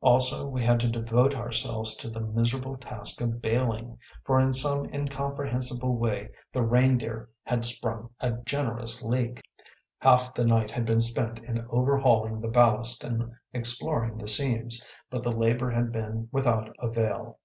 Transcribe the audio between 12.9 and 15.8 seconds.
and exploring the seams, but the labor